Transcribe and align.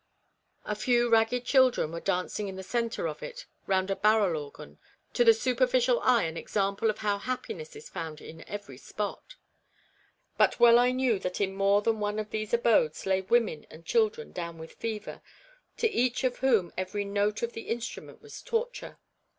A 0.65 0.73
few 0.73 1.09
ragged 1.09 1.45
children 1.45 1.91
were 1.91 1.99
dancing 1.99 2.47
in 2.47 2.55
the 2.55 2.63
centre 2.63 3.07
of 3.07 3.21
it 3.21 3.45
round 3.67 3.91
a 3.91 3.95
barrel 3.95 4.35
organ, 4.35 4.79
to 5.13 5.23
the 5.23 5.31
super 5.31 5.67
ficial 5.67 5.99
eye 6.01 6.23
an 6.23 6.37
example 6.37 6.89
of 6.89 6.97
how 7.05 7.19
happiness 7.19 7.75
is 7.75 7.87
found 7.87 8.19
REBECCA'S 8.19 8.33
REMORSE. 8.33 8.45
207 8.47 8.53
in 8.57 8.61
every 8.61 8.77
spot. 8.79 9.35
But 10.39 10.59
well 10.59 10.79
I 10.79 10.89
knew 10.91 11.19
that 11.19 11.39
in 11.39 11.53
more 11.53 11.83
than 11.83 11.99
one 11.99 12.17
of 12.17 12.31
these 12.31 12.51
abodes 12.51 13.05
lay 13.05 13.21
women 13.21 13.67
and 13.69 13.85
children 13.85 14.31
down 14.31 14.57
with 14.57 14.71
fever, 14.71 15.21
to 15.77 15.87
each 15.87 16.23
of 16.23 16.37
whom 16.39 16.73
every 16.75 17.05
note 17.05 17.43
of 17.43 17.53
the 17.53 17.67
instrument 17.69 18.23
was 18.23 18.41
torture. 18.41 18.97